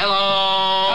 [0.00, 0.94] Hello.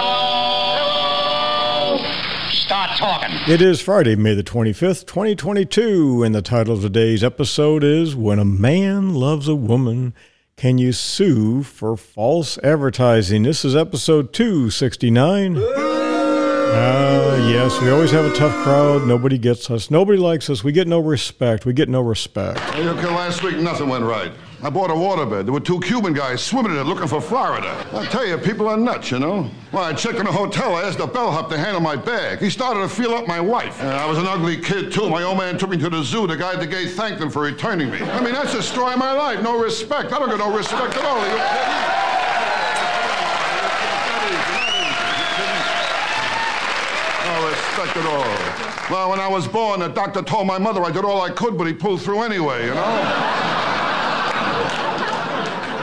[1.98, 2.50] Hello.
[2.52, 3.36] Start talking.
[3.50, 8.40] It is Friday, May the 25th, 2022, and the title of today's episode is When
[8.40, 10.14] a Man Loves a Woman,
[10.56, 13.44] Can You Sue for False Advertising?
[13.44, 15.58] This is episode 269.
[16.76, 19.06] Ah, yes, we always have a tough crowd.
[19.06, 19.92] Nobody gets us.
[19.92, 20.64] Nobody likes us.
[20.64, 21.66] We get no respect.
[21.66, 22.58] We get no respect.
[22.60, 24.32] Hey, okay, last week nothing went right.
[24.64, 25.44] I bought a waterbed.
[25.44, 27.86] There were two Cuban guys swimming in it looking for Florida.
[27.92, 29.52] I tell you, people are nuts, you know.
[29.74, 30.76] Well, I checked in a hotel.
[30.76, 32.40] I asked the bellhop to handle my bag.
[32.40, 33.84] He started to feel up my wife.
[33.84, 35.10] Uh, I was an ugly kid, too.
[35.10, 36.28] My old man took me to the zoo.
[36.28, 38.00] The guy at the gate thanked him for returning me.
[38.04, 39.44] I mean, that's the story of my life.
[39.44, 40.14] No respect.
[40.14, 41.18] I don't get no respect at all.
[41.20, 41.84] Are you kidding?
[47.28, 48.90] No respect at all.
[48.90, 51.58] Well, when I was born, the doctor told my mother I did all I could,
[51.58, 53.63] but he pulled through anyway, you know?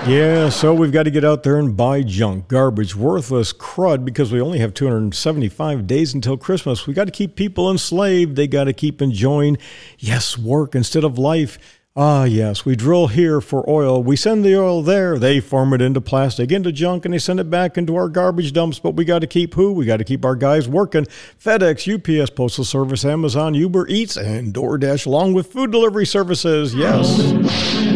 [0.07, 4.33] Yeah, so we've got to get out there and buy junk, garbage, worthless crud because
[4.33, 6.87] we only have 275 days until Christmas.
[6.87, 8.35] We got to keep people enslaved.
[8.35, 9.59] They got to keep enjoying,
[9.99, 11.59] yes, work instead of life.
[11.95, 14.03] Ah, yes, we drill here for oil.
[14.03, 15.19] We send the oil there.
[15.19, 18.55] They form it into plastic, into junk, and they send it back into our garbage
[18.55, 18.79] dumps.
[18.79, 19.73] But we got to keep who?
[19.73, 21.05] We got to keep our guys working.
[21.05, 26.75] FedEx, UPS, Postal Service, Amazon, Uber Eats, and DoorDash, along with food delivery services.
[26.75, 27.90] Yes.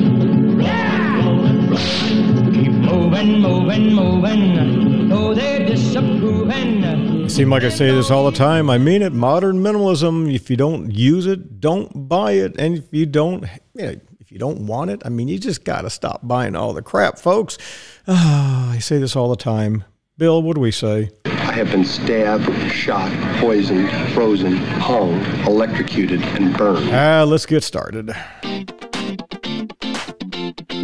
[3.48, 5.12] Moving, moving, moving.
[5.12, 6.82] Oh, they're disapproving.
[7.24, 8.70] It seems like I say this all the time.
[8.70, 9.12] I mean it.
[9.12, 10.34] Modern minimalism.
[10.34, 12.58] If you don't use it, don't buy it.
[12.58, 15.82] And if you don't, yeah, if you don't want it, I mean, you just got
[15.82, 17.58] to stop buying all the crap, folks.
[18.08, 19.84] Ah, I say this all the time.
[20.16, 21.10] Bill, what do we say?
[21.26, 26.90] I have been stabbed, shot, poisoned, frozen, hung, electrocuted, and burned.
[26.90, 28.14] Ah, let's get started.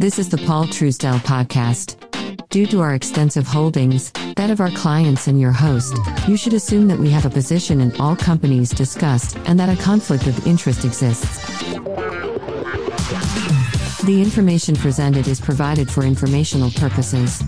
[0.00, 2.09] This is the Paul Truesdell podcast.
[2.50, 6.88] Due to our extensive holdings, that of our clients and your host, you should assume
[6.88, 10.84] that we have a position in all companies discussed and that a conflict of interest
[10.84, 11.38] exists.
[14.02, 17.40] The information presented is provided for informational purposes.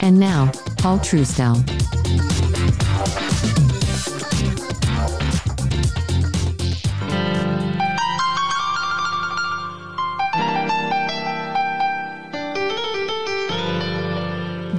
[0.00, 1.99] And now, Paul Truesdell.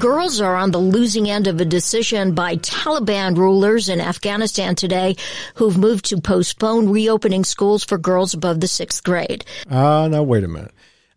[0.01, 5.15] Girls are on the losing end of a decision by Taliban rulers in Afghanistan today
[5.53, 9.45] who've moved to postpone reopening schools for girls above the sixth grade.
[9.69, 10.71] Ah, now wait a minute.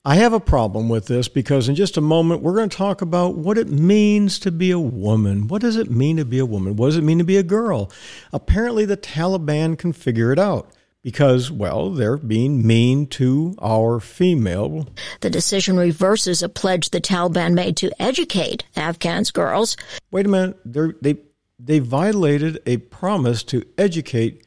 [0.05, 3.01] I have a problem with this because in just a moment we're going to talk
[3.01, 5.49] about what it means to be a woman.
[5.49, 6.77] What does it mean to be a woman?
[6.77, 7.91] What does it mean to be a girl?
[8.35, 10.71] Apparently, the Taliban can figure it out
[11.05, 14.89] because, well, they're being mean to our female.
[15.21, 19.77] The decision reverses a pledge the Taliban made to educate Afghans girls.
[20.11, 20.59] Wait a minute.
[20.65, 21.19] They're, they
[21.61, 24.45] they violated a promise to educate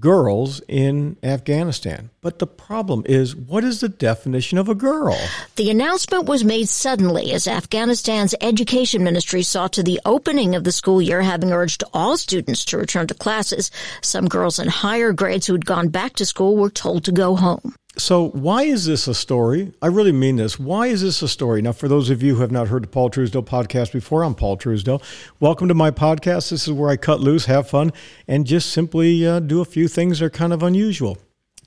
[0.00, 2.10] girls in Afghanistan.
[2.20, 5.16] But the problem is, what is the definition of a girl?
[5.54, 10.72] The announcement was made suddenly as Afghanistan's education ministry saw to the opening of the
[10.72, 13.70] school year, having urged all students to return to classes.
[14.02, 17.36] Some girls in higher grades who had gone back to school were told to go
[17.36, 17.74] home.
[17.98, 19.72] So, why is this a story?
[19.80, 20.58] I really mean this.
[20.58, 21.62] Why is this a story?
[21.62, 24.34] Now, for those of you who have not heard the Paul Truesdell podcast before, I'm
[24.34, 25.02] Paul Truesdell.
[25.40, 26.50] Welcome to my podcast.
[26.50, 27.94] This is where I cut loose, have fun,
[28.28, 31.16] and just simply uh, do a few things that are kind of unusual.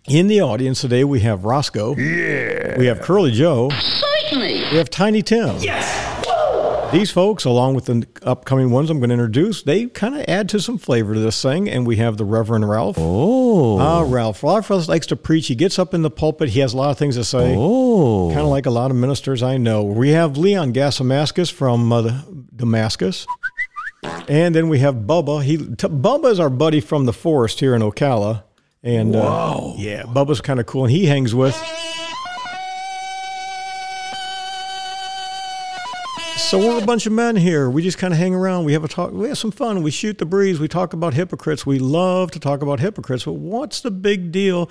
[0.07, 1.95] In the audience today, we have Roscoe.
[1.95, 2.77] Yeah.
[2.77, 3.71] We have Curly Joe.
[3.71, 4.53] Certainly.
[4.71, 5.57] We have Tiny Tim.
[5.57, 6.08] Yes.
[6.91, 10.49] These folks, along with the upcoming ones I'm going to introduce, they kind of add
[10.49, 11.69] to some flavor to this thing.
[11.69, 12.95] And we have the Reverend Ralph.
[12.99, 13.77] Oh.
[13.77, 14.41] Ah, Ralph.
[14.41, 15.47] Ralph likes to preach.
[15.47, 16.49] He gets up in the pulpit.
[16.49, 17.53] He has a lot of things to say.
[17.55, 18.29] Oh.
[18.29, 19.83] Kind of like a lot of ministers I know.
[19.83, 22.21] We have Leon Gasamascus from uh,
[22.55, 23.27] Damascus.
[24.27, 25.43] And then we have Bubba.
[25.43, 28.43] He t- Bubba is our buddy from the forest here in Ocala.
[28.81, 30.85] And uh, yeah, Bubba's kind of cool.
[30.85, 31.55] And he hangs with.
[36.49, 37.69] So we're a bunch of men here.
[37.69, 38.65] We just kind of hang around.
[38.65, 39.11] We have a talk.
[39.11, 39.83] We have some fun.
[39.83, 40.59] We shoot the breeze.
[40.59, 41.63] We talk about hypocrites.
[41.63, 43.25] We love to talk about hypocrites.
[43.25, 44.67] But what's the big deal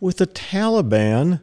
[0.00, 1.40] with the Taliban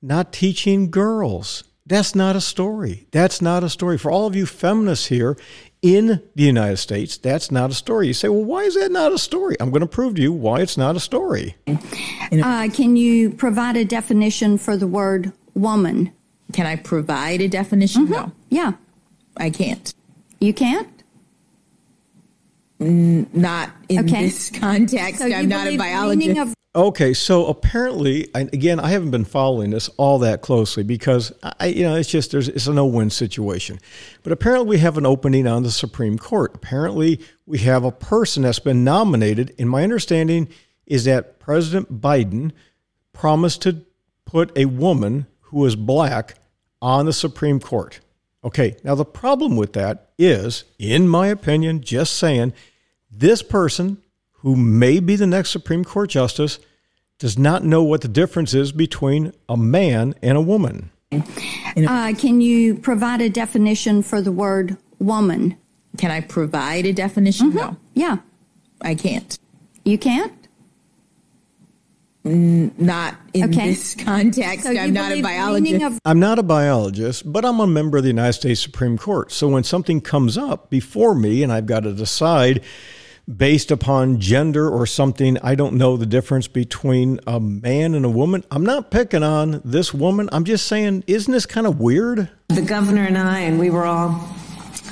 [0.00, 1.64] not teaching girls?
[1.84, 3.08] That's not a story.
[3.10, 3.98] That's not a story.
[3.98, 5.36] For all of you feminists here
[5.82, 8.06] in the United States, that's not a story.
[8.06, 9.56] You say, well, why is that not a story?
[9.58, 11.56] I'm going to prove to you why it's not a story.
[11.66, 16.12] Uh, can you provide a definition for the word woman?
[16.52, 18.08] Can I provide a definition?
[18.08, 18.74] No, Yeah,
[19.36, 19.92] I can't.
[20.40, 20.88] you can't?
[22.80, 24.24] Not in Okay.
[24.26, 25.20] this context.
[25.20, 26.38] So I'm not a biologist.
[26.38, 31.32] of Okay, so apparently, and again, I haven't been following this all that closely because
[31.60, 33.78] I, you know, it's just there's it's a no-win situation.
[34.24, 36.50] But apparently, we have an opening on the Supreme Court.
[36.56, 39.54] Apparently, we have a person that's been nominated.
[39.56, 40.48] And my understanding
[40.84, 42.50] is that President Biden
[43.12, 43.84] promised to
[44.24, 46.34] put a woman who is black
[46.82, 48.00] on the Supreme Court.
[48.44, 52.52] Okay, now the problem with that is, in my opinion, just saying,
[53.10, 53.98] this person
[54.38, 56.58] who may be the next Supreme Court justice
[57.18, 60.90] does not know what the difference is between a man and a woman.
[61.12, 65.56] uh, can you provide a definition for the word woman?
[65.96, 67.54] Can I provide a definition?
[67.54, 68.18] No, Yeah,
[68.80, 69.38] I can't.
[69.84, 70.43] you can't.
[72.24, 73.70] Not in Okay.
[73.70, 74.64] this context.
[74.64, 75.82] So I'm not a biologist.
[75.84, 79.30] of I'm not a biologist, but I'm a member of the United States Supreme Court.
[79.30, 82.62] So when something comes up before me and I've got to decide
[83.36, 88.10] based upon gender or something, I don't know the difference between a man and a
[88.10, 88.42] woman.
[88.50, 90.28] I'm not picking on this woman.
[90.32, 92.30] I'm just saying, isn't this kind of weird?
[92.48, 94.10] The governor and I, and we were all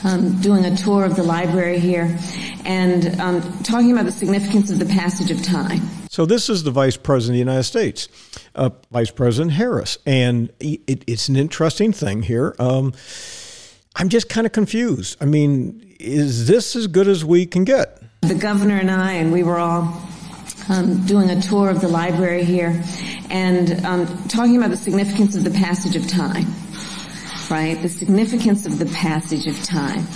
[0.04, 2.16] um, doing a tour of the library here
[2.64, 5.81] and um, talking about the significance of the passage of time.
[6.10, 8.08] So this is the Vice President of the United States,
[8.54, 12.54] uh, Vice President Harris, and it, it's an interesting thing here.
[12.58, 12.93] Um,
[13.96, 15.16] I'm just kind of confused.
[15.20, 18.02] I mean, is this as good as we can get?
[18.22, 20.02] The governor and I, and we were all
[20.69, 22.82] um, doing a tour of the library here
[23.31, 26.46] and um, talking about the significance of the passage of time,
[27.52, 27.81] right?
[27.82, 30.06] The significance of the passage of time.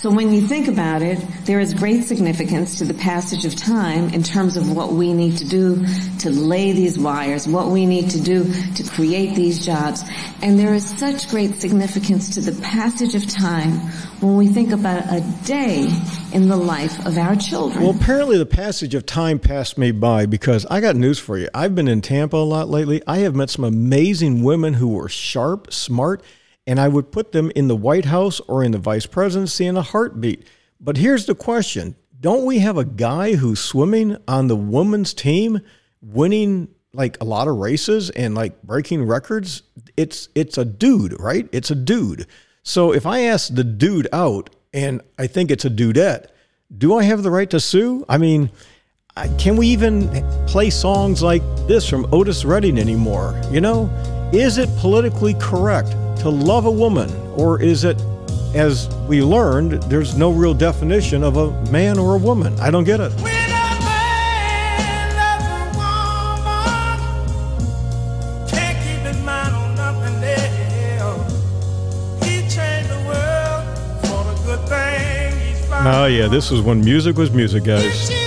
[0.00, 4.08] So when you think about it, there is great significance to the passage of time
[4.14, 5.84] in terms of what we need to do
[6.20, 10.02] to lay these wires, what we need to do to create these jobs.
[10.40, 13.72] And there is such great significance to the passage of time
[14.20, 15.86] when we think about a day
[16.32, 17.84] in the life of our children.
[17.84, 21.50] Well, apparently the passage of time passed me by because I got news for you.
[21.52, 23.02] I've been in Tampa a lot lately.
[23.06, 26.22] I have met some amazing women who were sharp, smart,
[26.66, 29.76] and I would put them in the White House or in the vice presidency in
[29.76, 30.46] a heartbeat.
[30.80, 35.60] But here's the question Don't we have a guy who's swimming on the women's team,
[36.00, 39.62] winning like a lot of races and like breaking records?
[39.96, 41.48] It's it's a dude, right?
[41.52, 42.26] It's a dude.
[42.62, 46.26] So if I ask the dude out and I think it's a dudette,
[46.76, 48.04] do I have the right to sue?
[48.08, 48.50] I mean,
[49.38, 50.08] can we even
[50.46, 53.40] play songs like this from Otis Redding anymore?
[53.50, 53.90] You know,
[54.32, 55.90] is it politically correct
[56.20, 58.00] to love a woman, or is it,
[58.54, 62.58] as we learned, there's no real definition of a man or a woman?
[62.60, 63.12] I don't get it.
[75.82, 78.19] Oh yeah, this was when music was music, guys.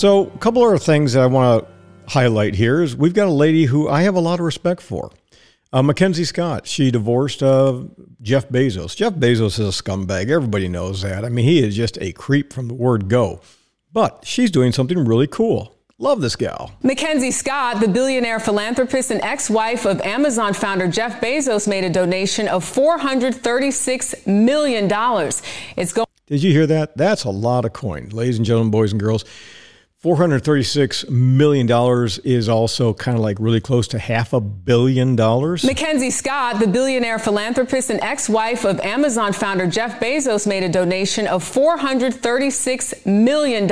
[0.00, 3.32] So, a couple other things that I want to highlight here is we've got a
[3.32, 5.12] lady who I have a lot of respect for.
[5.74, 7.82] Uh, Mackenzie Scott, she divorced uh,
[8.22, 8.96] Jeff Bezos.
[8.96, 10.30] Jeff Bezos is a scumbag.
[10.30, 11.22] Everybody knows that.
[11.22, 13.42] I mean, he is just a creep from the word go.
[13.92, 15.76] But she's doing something really cool.
[15.98, 16.72] Love this gal.
[16.82, 21.90] Mackenzie Scott, the billionaire philanthropist and ex wife of Amazon founder Jeff Bezos, made a
[21.90, 24.86] donation of $436 million.
[25.76, 26.96] It's going Did you hear that?
[26.96, 29.26] That's a lot of coin, ladies and gentlemen, boys and girls.
[30.02, 31.68] $436 million
[32.24, 35.62] is also kind of like really close to half a billion dollars.
[35.62, 40.70] Mackenzie Scott, the billionaire philanthropist and ex wife of Amazon founder Jeff Bezos, made a
[40.70, 43.68] donation of $436 million.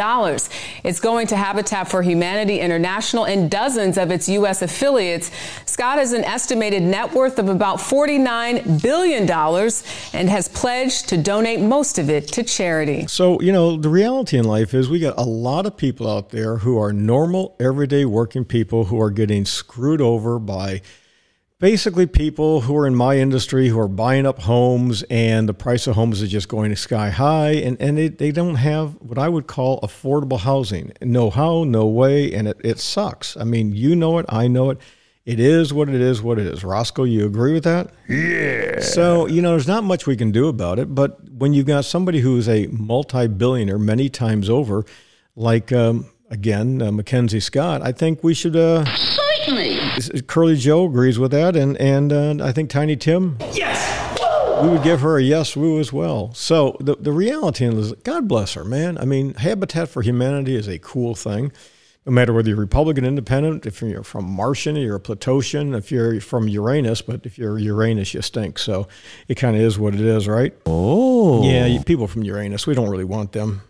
[0.84, 4.60] It's going to Habitat for Humanity International and dozens of its U.S.
[4.60, 5.30] affiliates.
[5.64, 11.60] Scott has an estimated net worth of about $49 billion and has pledged to donate
[11.60, 13.06] most of it to charity.
[13.06, 16.17] So, you know, the reality in life is we got a lot of people out
[16.30, 20.82] there who are normal, everyday working people who are getting screwed over by
[21.60, 25.86] basically people who are in my industry who are buying up homes and the price
[25.86, 29.28] of homes is just going sky high and, and they, they don't have what I
[29.28, 30.92] would call affordable housing.
[31.00, 33.36] No how, no way, and it, it sucks.
[33.36, 34.78] I mean, you know it, I know it.
[35.28, 36.64] It is what it is, what it is.
[36.64, 37.90] Roscoe, you agree with that?
[38.08, 38.80] Yeah.
[38.80, 40.94] So, you know, there's not much we can do about it.
[40.94, 44.86] But when you've got somebody who's a multi billionaire many times over,
[45.38, 49.78] like, um, again, uh, Mackenzie Scott, I think we should uh, Certainly.
[50.26, 53.38] Curly Joe agrees with that, and and uh, I think Tiny Tim.
[53.52, 53.86] Yes.
[54.62, 56.34] We would give her a yes woo as well.
[56.34, 58.98] So the the reality is, God bless her, man.
[58.98, 61.52] I mean, Habitat for Humanity is a cool thing.
[62.04, 66.20] No matter whether you're Republican, Independent, if you're from Martian, you're a Platosian, if you're
[66.22, 68.58] from Uranus, but if you're Uranus, you stink.
[68.58, 68.88] So
[69.28, 70.54] it kind of is what it is, right?
[70.64, 71.44] Oh.
[71.44, 73.60] Yeah, people from Uranus, we don't really want them.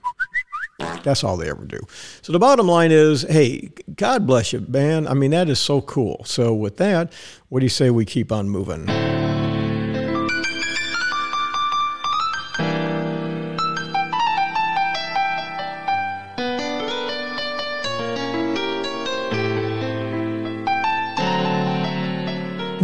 [0.79, 1.81] That's all they ever do.
[2.23, 5.07] So the bottom line is, hey, God bless you, man.
[5.07, 6.23] I mean, that is so cool.
[6.25, 7.13] So with that,
[7.49, 8.89] what do you say we keep on moving?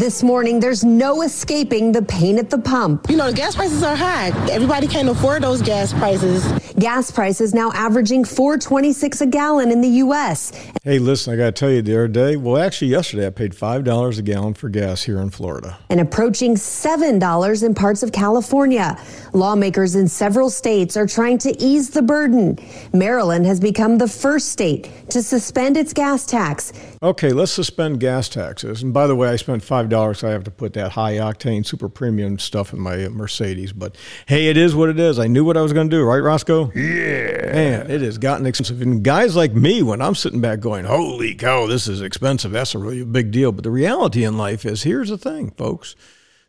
[0.05, 3.09] This morning, there's no escaping the pain at the pump.
[3.09, 4.29] You know, the gas prices are high.
[4.51, 6.45] Everybody can't afford those gas prices.
[6.79, 10.53] Gas prices now averaging 4.26 a gallon in the U.S.
[10.83, 13.55] Hey, listen, I got to tell you, the other day, well, actually, yesterday, I paid
[13.55, 15.79] five dollars a gallon for gas here in Florida.
[15.89, 19.01] and approaching $7 in parts of California.
[19.33, 22.59] Lawmakers in several states are trying to ease the burden.
[22.93, 26.75] Maryland has become the first state to suspend its gas tax.
[27.03, 28.83] Okay, let's suspend gas taxes.
[28.83, 30.19] And by the way, I spent five dollars.
[30.19, 33.73] So I have to put that high octane, super premium stuff in my Mercedes.
[33.73, 33.97] But
[34.27, 35.19] hey, it is what it is.
[35.19, 36.71] I knew what I was going to do, right, Roscoe?
[36.73, 37.53] Yeah.
[37.53, 38.83] Man, it has gotten expensive.
[38.83, 42.75] And guys like me, when I'm sitting back going, "Holy cow, this is expensive," that's
[42.75, 43.53] a really big deal.
[43.53, 45.95] But the reality in life is, here's the thing, folks.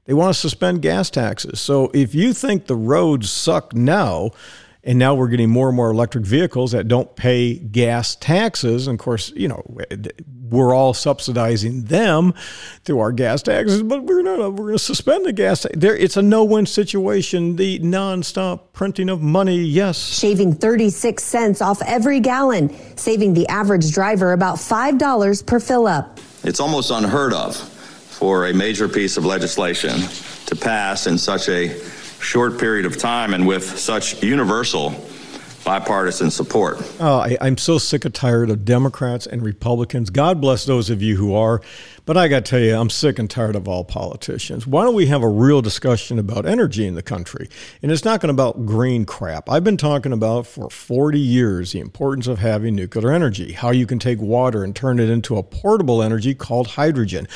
[0.06, 1.60] They want to suspend gas taxes.
[1.60, 4.32] So if you think the roads suck now,
[4.86, 8.88] and now we're getting more and more electric vehicles that don't pay gas taxes.
[8.88, 9.64] And of course, you know,
[10.56, 12.34] we're all subsidizing them
[12.84, 15.62] through our gas taxes, but we're not, we're going to suspend the gas.
[15.62, 15.76] tax.
[15.78, 17.56] There, it's a no-win situation.
[17.56, 19.98] The nonstop printing of money, yes.
[19.98, 26.20] Shaving 36 cents off every gallon, saving the average driver about $5 per fill up.
[26.44, 30.00] It's almost unheard of for a major piece of legislation
[30.46, 31.78] to pass in such a
[32.20, 34.92] short period of time and with such universal
[35.66, 36.78] bipartisan support.
[37.00, 40.10] Oh, I, I'm so sick and tired of Democrats and Republicans.
[40.12, 41.62] God bless those of you who are.
[42.06, 44.68] But I got to tell you, I'm sick and tired of all politicians.
[44.68, 47.50] Why don't we have a real discussion about energy in the country?
[47.82, 49.50] And it's not going to about green crap.
[49.50, 53.88] I've been talking about for 40 years the importance of having nuclear energy, how you
[53.88, 57.28] can take water and turn it into a portable energy called hydrogen.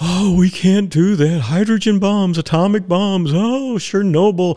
[0.00, 1.40] Oh, we can't do that.
[1.40, 3.32] Hydrogen bombs, atomic bombs.
[3.34, 4.56] Oh, Chernobyl.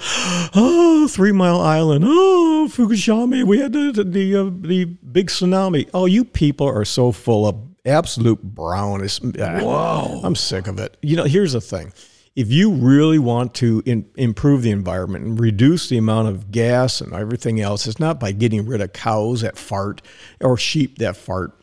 [0.54, 2.04] Oh, Three Mile Island.
[2.06, 2.99] Oh, Fukushima.
[3.46, 5.90] We had the the, uh, the big tsunami.
[5.94, 9.04] Oh, you people are so full of absolute brown.
[9.04, 10.22] It's, Whoa.
[10.24, 10.98] I'm sick of it.
[11.02, 11.94] You know, here's the thing.
[12.36, 17.02] If you really want to in, improve the environment and reduce the amount of gas
[17.02, 20.02] and everything else, it's not by getting rid of cows that fart
[20.40, 21.59] or sheep that fart.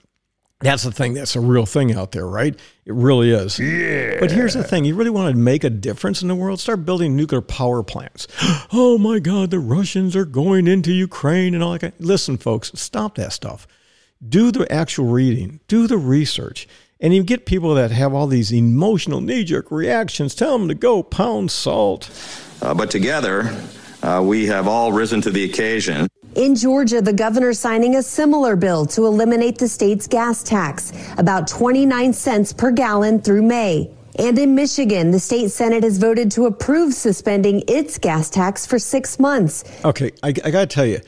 [0.61, 1.13] That's the thing.
[1.13, 2.59] That's a real thing out there, right?
[2.87, 3.59] It really is.
[3.59, 4.17] Yeah.
[4.21, 6.87] But here's the thing: you really want to make a difference in the world, start
[6.87, 8.27] building nuclear power plants.
[8.73, 12.01] oh my God, the Russians are going into Ukraine and all that.
[12.01, 13.67] Listen, folks, stop that stuff.
[14.27, 15.61] Do the actual reading.
[15.69, 16.67] Do the research.
[17.01, 20.35] And you get people that have all these emotional knee-jerk reactions.
[20.35, 22.11] Tell them to go pound salt.
[22.63, 23.55] Uh, but together,
[24.03, 26.09] uh, we have all risen to the occasion.
[26.35, 31.49] In Georgia, the governor signing a similar bill to eliminate the state's gas tax, about
[31.49, 33.91] 29 cents per gallon through May.
[34.19, 38.79] And in Michigan, the state Senate has voted to approve suspending its gas tax for
[38.79, 39.65] six months.
[39.85, 41.00] Okay, I, I got to tell you.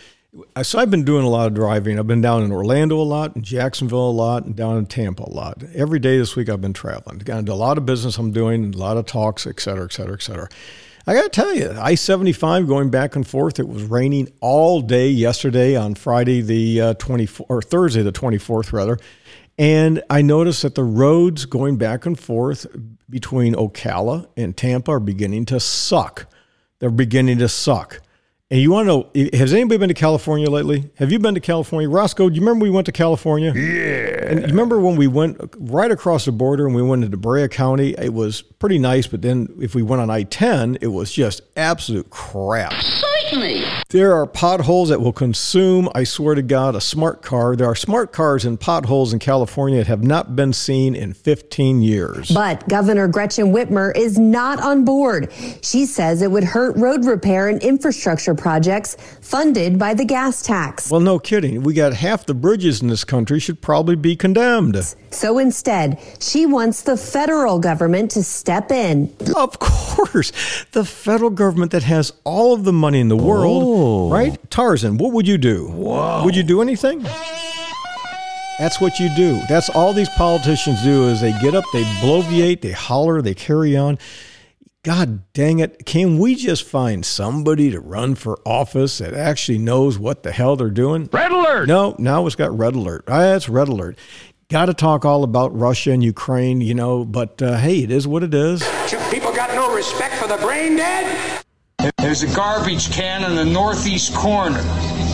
[0.63, 1.99] So I've been doing a lot of driving.
[1.99, 5.25] I've been down in Orlando a lot, in Jacksonville a lot, and down in Tampa
[5.25, 5.63] a lot.
[5.75, 7.19] Every day this week I've been traveling.
[7.19, 10.15] Got a lot of business I'm doing, a lot of talks, et cetera, et cetera,
[10.15, 10.49] et cetera.
[11.09, 13.59] I got to tell you, I 75 going back and forth.
[13.59, 18.75] It was raining all day yesterday on Friday, the uh, 24th, or Thursday, the 24th,
[18.75, 18.99] rather.
[19.57, 22.67] And I noticed that the roads going back and forth
[23.09, 26.31] between Ocala and Tampa are beginning to suck.
[26.79, 28.03] They're beginning to suck.
[28.51, 30.91] And you want to know, has anybody been to California lately?
[30.97, 31.89] Have you been to California?
[31.89, 33.53] Roscoe, do you remember we went to California?
[33.55, 34.31] Yeah.
[34.31, 37.49] And you remember when we went right across the border and we went into Brea
[37.49, 37.95] County?
[37.99, 41.43] It was pretty nice, but then if we went on I 10, it was just
[41.57, 42.73] absolute crap.
[42.73, 43.65] Certainly.
[43.91, 47.57] There are potholes that will consume, I swear to God, a smart car.
[47.57, 51.83] There are smart cars in potholes in California that have not been seen in 15
[51.83, 52.31] years.
[52.31, 55.33] But Governor Gretchen Whitmer is not on board.
[55.63, 60.91] She says it would hurt road repair and infrastructure projects funded by the gas tax.
[60.91, 61.63] Well, no kidding.
[61.63, 64.77] We got half the bridges in this country should probably be condemned.
[65.11, 69.15] So instead, she wants the federal government to step in.
[69.37, 70.33] Of course,
[70.73, 74.11] the federal government that has all of the money in the world, Oh.
[74.11, 74.39] right?
[74.51, 75.69] Tarzan, what would you do?
[75.69, 76.25] Wow.
[76.25, 77.05] Would you do anything?
[78.59, 79.41] That's what you do.
[79.49, 83.77] That's all these politicians do is they get up, they bloviate, they holler, they carry
[83.77, 83.99] on.
[84.83, 85.85] God dang it.
[85.87, 90.57] Can we just find somebody to run for office that actually knows what the hell
[90.57, 91.09] they're doing?
[91.13, 91.69] Red alert!
[91.69, 93.05] No, now it's got red alert.
[93.07, 93.99] Ah, That's red alert.
[94.51, 98.09] Got to talk all about Russia and Ukraine, you know, but uh, hey, it is
[98.09, 98.63] what it is.
[98.91, 101.45] You people got no respect for the brain dead?
[101.99, 104.57] There's a garbage can in the northeast corner.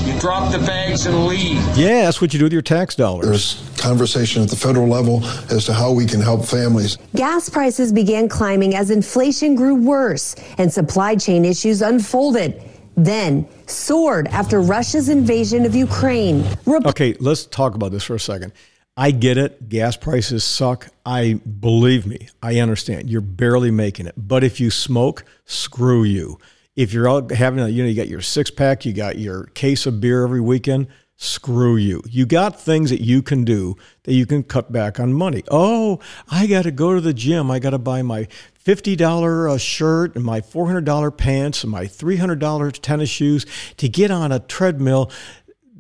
[0.04, 1.56] You drop the bags and leave.
[1.76, 3.26] Yeah, that's what you do with your tax dollars.
[3.26, 6.96] There's conversation at the federal level as to how we can help families.
[7.16, 12.62] Gas prices began climbing as inflation grew worse and supply chain issues unfolded.
[12.96, 16.44] Then soared after Russia's invasion of Ukraine.
[16.66, 18.52] Rep- Okay, let's talk about this for a second.
[18.96, 19.68] I get it.
[19.68, 20.88] Gas prices suck.
[21.04, 22.28] I believe me.
[22.42, 23.10] I understand.
[23.10, 24.14] You're barely making it.
[24.16, 26.38] But if you smoke, screw you.
[26.76, 29.44] If you're out having, a, you know, you got your six pack, you got your
[29.54, 32.02] case of beer every weekend, screw you.
[32.08, 35.42] You got things that you can do that you can cut back on money.
[35.50, 37.50] Oh, I got to go to the gym.
[37.50, 38.28] I got to buy my
[38.64, 43.46] $50 uh, shirt and my $400 pants and my $300 tennis shoes
[43.76, 45.10] to get on a treadmill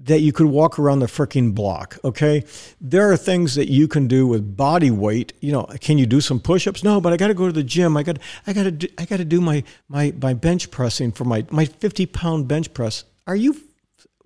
[0.04, 1.98] that you could walk around the freaking block.
[2.04, 2.44] Okay.
[2.80, 5.32] There are things that you can do with body weight.
[5.40, 6.84] You know, can you do some push-ups?
[6.84, 7.96] No, but I got to go to the gym.
[7.96, 11.10] I got, I got to, do, I got to do my, my, my bench pressing
[11.12, 13.04] for my, my 50 pound bench press.
[13.26, 13.56] Are you,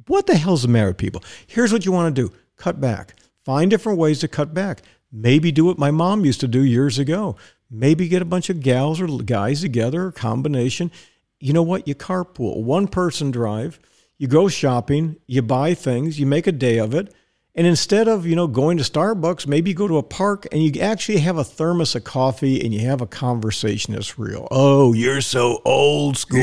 [0.09, 1.23] what the hell's the matter with people?
[1.47, 2.35] Here's what you want to do.
[2.57, 3.15] Cut back.
[3.45, 4.83] Find different ways to cut back.
[5.13, 7.37] Maybe do what my mom used to do years ago.
[7.71, 10.91] Maybe get a bunch of gals or guys together, a combination.
[11.39, 11.87] You know what?
[11.87, 12.65] You carpool.
[12.65, 13.79] One person drive
[14.19, 17.15] you go shopping, you buy things, you make a day of it.
[17.55, 20.63] And instead of, you know, going to Starbucks, maybe you go to a park and
[20.63, 24.47] you actually have a thermos of coffee and you have a conversation that's real.
[24.53, 26.39] Oh, you're so old school.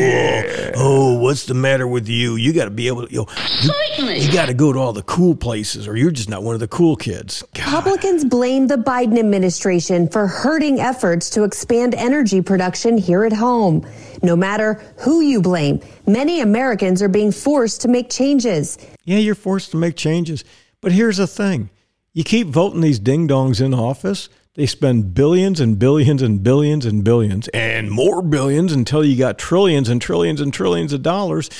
[0.75, 2.35] Oh, what's the matter with you?
[2.35, 3.27] You got to be able to, you, know,
[3.61, 4.19] you, Certainly.
[4.19, 6.59] you got to go to all the cool places or you're just not one of
[6.59, 7.45] the cool kids.
[7.55, 13.87] Republicans blame the Biden administration for hurting efforts to expand energy production here at home.
[14.25, 18.79] No matter who you blame, many Americans are being forced to make changes.
[19.03, 20.43] Yeah, you're forced to make changes.
[20.81, 21.69] But here's the thing
[22.11, 26.87] you keep voting these ding dongs in office, they spend billions and billions and billions
[26.87, 31.51] and billions and more billions until you got trillions and trillions and trillions of dollars.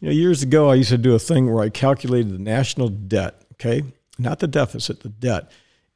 [0.00, 2.88] You know, years ago, I used to do a thing where I calculated the national
[2.88, 3.82] debt, okay?
[4.18, 5.50] Not the deficit, the debt.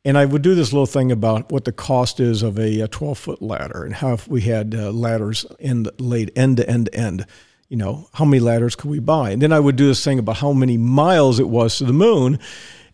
[0.09, 3.19] And I would do this little thing about what the cost is of a 12
[3.19, 6.95] foot ladder and how if we had uh, ladders in, laid end to end to
[6.95, 7.27] end
[7.69, 9.31] you know, how many ladders could we buy?
[9.31, 11.93] And then I would do this thing about how many miles it was to the
[11.93, 12.39] moon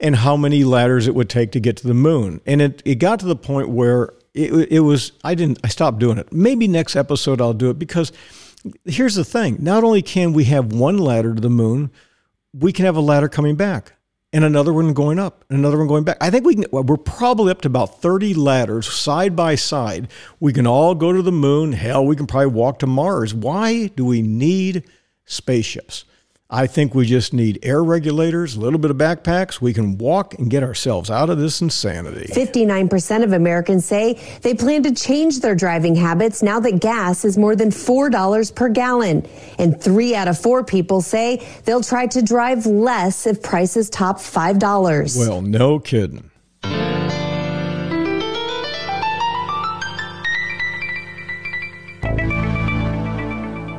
[0.01, 2.41] and how many ladders it would take to get to the moon.
[2.45, 6.01] And it, it got to the point where it, it was, I didn't, I stopped
[6.01, 6.33] doing it.
[6.33, 8.11] Maybe next episode I'll do it because
[8.85, 9.59] here's the thing.
[9.61, 11.93] Not only can we have one ladder to the moon,
[12.53, 13.94] we can have a ladder coming back
[14.35, 16.17] and another one going up, and another one going back.
[16.21, 20.09] I think we can, well, we're probably up to about 30 ladders side by side.
[20.41, 21.73] We can all go to the moon.
[21.73, 23.33] Hell, we can probably walk to Mars.
[23.33, 24.91] Why do we need
[25.25, 26.05] spaceships?
[26.55, 29.61] I think we just need air regulators, a little bit of backpacks.
[29.61, 32.29] We can walk and get ourselves out of this insanity.
[32.33, 37.37] 59% of Americans say they plan to change their driving habits now that gas is
[37.37, 39.27] more than $4 per gallon.
[39.59, 44.19] And three out of four people say they'll try to drive less if prices top
[44.19, 45.19] $5.
[45.19, 46.31] Well, no kidding.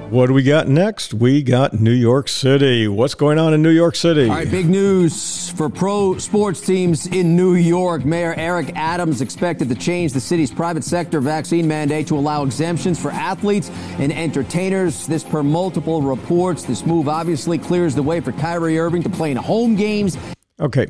[0.09, 1.15] What do we got next?
[1.15, 2.87] We got New York City.
[2.87, 4.29] What's going on in New York City?
[4.29, 8.05] All right, big news for pro sports teams in New York.
[8.05, 13.01] Mayor Eric Adams expected to change the city's private sector vaccine mandate to allow exemptions
[13.01, 15.07] for athletes and entertainers.
[15.07, 16.63] This per multiple reports.
[16.63, 20.17] This move obviously clears the way for Kyrie Irving to play in home games.
[20.59, 20.85] Okay.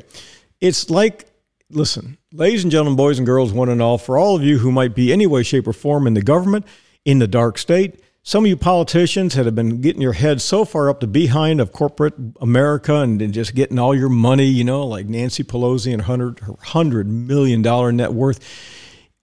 [0.60, 1.24] It's like,
[1.70, 4.70] listen, ladies and gentlemen, boys and girls, one and all, for all of you who
[4.70, 6.66] might be any way, shape, or form in the government,
[7.06, 10.64] in the dark state, some of you politicians that have been getting your head so
[10.64, 14.64] far up the behind of corporate America and, and just getting all your money, you
[14.64, 17.62] know, like Nancy Pelosi and her $100 million
[17.96, 18.40] net worth.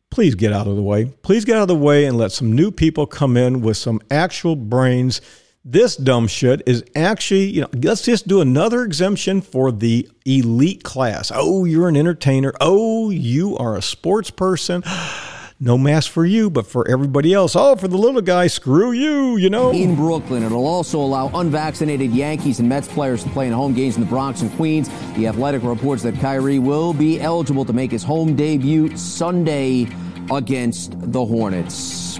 [0.09, 1.03] Please get out of the way.
[1.21, 3.99] Please get out of the way and let some new people come in with some
[4.09, 5.19] actual brains.
[5.65, 10.85] This dumb shit is actually, you know, let's just do another exemption for the elite
[10.85, 11.29] class.
[11.35, 12.53] Oh, you're an entertainer.
[12.61, 14.81] Oh, you are a sports person.
[14.91, 15.33] Oh,
[15.65, 17.56] No mask for you, but for everybody else.
[17.56, 19.71] Oh, for the little guy, screw you, you know?
[19.71, 23.95] In Brooklyn, it'll also allow unvaccinated Yankees and Mets players to play in home games
[23.95, 24.89] in the Bronx and Queens.
[25.15, 29.88] The Athletic reports that Kyrie will be eligible to make his home debut Sunday
[30.30, 32.19] against the Hornets.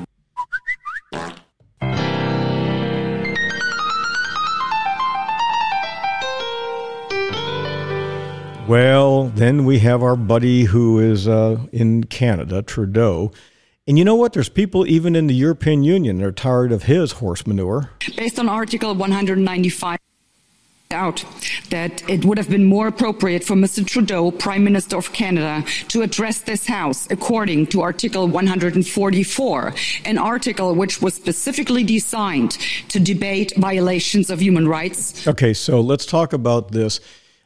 [8.68, 13.34] Well, then we have our buddy who is uh, in Canada, Trudeau.
[13.86, 14.32] And you know what?
[14.32, 17.90] There's people even in the European Union that are tired of his horse manure.
[18.16, 20.00] Based on Article 195
[20.92, 21.26] out
[21.72, 23.86] that it would have been more appropriate for Mr.
[23.86, 29.74] Trudeau, Prime Minister of Canada, to address this House according to Article 144,
[30.06, 32.52] an article which was specifically designed
[32.90, 35.28] to debate violations of human rights.
[35.28, 37.00] Okay, so let's talk about this.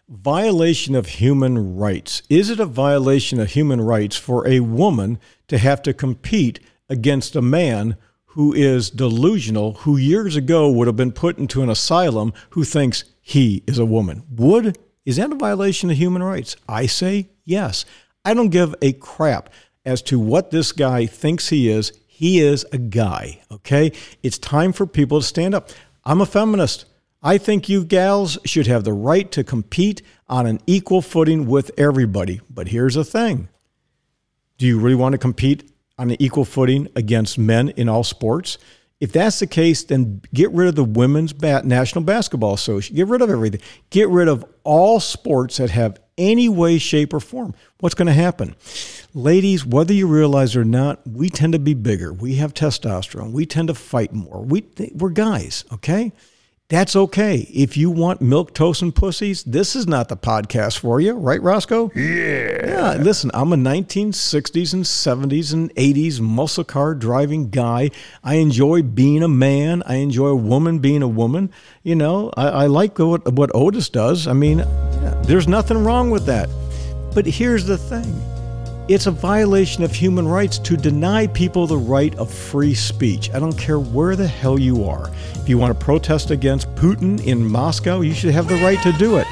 [0.09, 2.21] Violation of human rights.
[2.29, 7.35] Is it a violation of human rights for a woman to have to compete against
[7.35, 12.31] a man who is delusional, who years ago would have been put into an asylum,
[12.51, 14.23] who thinks he is a woman.
[14.31, 16.55] Would is that a violation of human rights?
[16.69, 17.83] I say yes.
[18.23, 19.49] I don't give a crap
[19.85, 21.91] as to what this guy thinks he is.
[22.07, 23.91] He is a guy, okay?
[24.23, 25.69] It's time for people to stand up.
[26.05, 26.85] I'm a feminist.
[27.21, 31.71] I think you gals should have the right to compete on an equal footing with
[31.77, 32.41] everybody.
[32.49, 33.49] But here's the thing
[34.57, 38.57] do you really want to compete on an equal footing against men in all sports?
[38.99, 42.95] If that's the case, then get rid of the Women's National Basketball Association.
[42.95, 43.61] Get rid of everything.
[43.91, 47.53] Get rid of all sports that have any way, shape, or form.
[47.79, 48.55] What's going to happen?
[49.13, 52.11] Ladies, whether you realize it or not, we tend to be bigger.
[52.11, 53.31] We have testosterone.
[53.31, 54.43] We tend to fight more.
[54.43, 56.11] We, we're guys, okay?
[56.69, 57.47] That's okay.
[57.53, 61.41] If you want milk toast and pussies, this is not the podcast for you, right,
[61.41, 61.89] Roscoe?
[61.95, 62.67] Yeah.
[62.67, 62.93] Yeah.
[62.99, 67.91] Listen, I'm a 1960s and 70s and 80s muscle car driving guy.
[68.21, 69.81] I enjoy being a man.
[69.85, 71.53] I enjoy a woman being a woman.
[71.83, 74.27] You know, I, I like what, what Otis does.
[74.27, 76.49] I mean, yeah, there's nothing wrong with that.
[77.15, 78.13] But here's the thing
[78.87, 83.29] it's a violation of human rights to deny people the right of free speech.
[83.33, 85.09] I don't care where the hell you are.
[85.35, 88.93] If you want to protest against Putin in Moscow, you should have the right to
[88.93, 89.27] do it.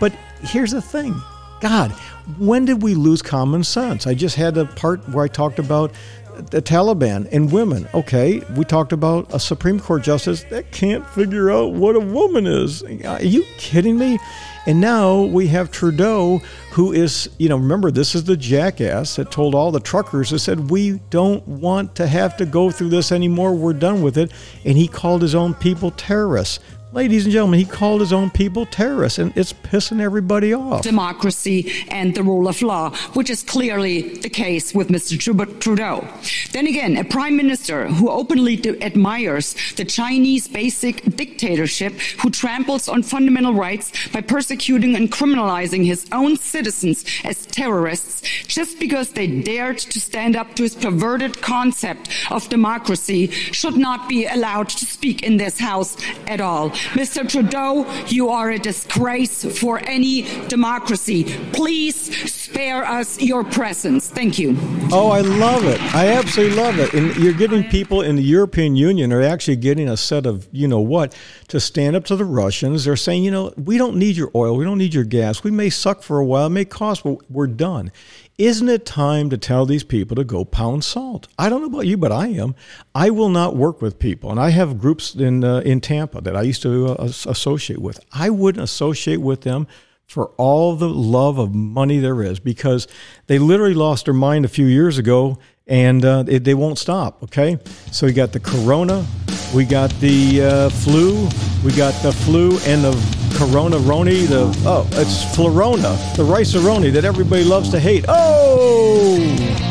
[0.00, 1.14] But here's the thing
[1.60, 1.92] God,
[2.38, 4.08] when did we lose common sense?
[4.08, 5.92] I just had a part where I talked about
[6.40, 7.88] the Taliban and women.
[7.94, 12.46] Okay, we talked about a Supreme Court justice that can't figure out what a woman
[12.46, 12.82] is.
[13.04, 14.18] Are you kidding me?
[14.66, 19.30] And now we have Trudeau, who is, you know, remember, this is the jackass that
[19.30, 23.10] told all the truckers that said, we don't want to have to go through this
[23.10, 23.54] anymore.
[23.54, 24.32] We're done with it.
[24.64, 26.60] And he called his own people terrorists.
[26.92, 30.82] Ladies and gentlemen, he called his own people terrorists, and it's pissing everybody off.
[30.82, 35.16] Democracy and the rule of law, which is clearly the case with Mr.
[35.60, 36.08] Trudeau.
[36.50, 43.04] Then again, a prime minister who openly admires the Chinese basic dictatorship, who tramples on
[43.04, 49.78] fundamental rights by persecuting and criminalizing his own citizens as terrorists just because they dared
[49.78, 55.22] to stand up to his perverted concept of democracy, should not be allowed to speak
[55.22, 56.72] in this House at all.
[56.92, 57.28] Mr.
[57.28, 61.24] Trudeau, you are a disgrace for any democracy.
[61.52, 61.96] Please
[62.30, 64.08] spare us your presence.
[64.08, 64.56] Thank you.
[64.92, 65.80] Oh, I love it.
[65.94, 66.92] I absolutely love it.
[66.94, 70.66] And you're getting people in the European Union are actually getting a set of, you
[70.66, 71.16] know what,
[71.48, 72.84] to stand up to the Russians.
[72.84, 74.56] They're saying, you know, we don't need your oil.
[74.56, 75.44] We don't need your gas.
[75.44, 76.46] We may suck for a while.
[76.46, 77.92] It may cost, but we're done.
[78.40, 81.28] Isn't it time to tell these people to go pound salt?
[81.38, 82.54] I don't know about you, but I am.
[82.94, 86.34] I will not work with people, and I have groups in uh, in Tampa that
[86.34, 88.00] I used to uh, associate with.
[88.14, 89.66] I wouldn't associate with them
[90.06, 92.88] for all the love of money there is because
[93.26, 97.22] they literally lost their mind a few years ago and uh, they won't stop.
[97.22, 97.58] Okay,
[97.90, 99.04] so we got the corona,
[99.54, 101.28] we got the uh, flu,
[101.64, 102.92] we got the flu and the
[103.36, 108.04] corona roni, the oh, it's florona, the rice roni that everybody loves to hate.
[108.08, 109.69] Oh.